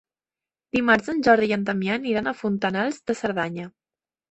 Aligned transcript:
Dimarts 0.77 1.11
en 1.13 1.21
Jordi 1.27 1.51
i 1.51 1.53
en 1.59 1.67
Damià 1.69 1.99
aniran 1.99 2.33
a 2.33 2.35
Fontanals 2.41 3.01
de 3.13 3.19
Cerdanya. 3.23 3.71